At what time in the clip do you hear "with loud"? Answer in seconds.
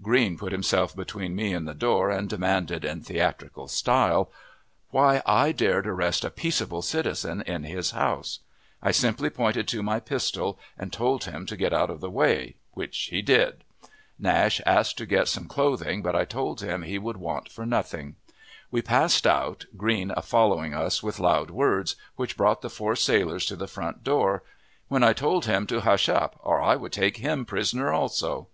21.02-21.50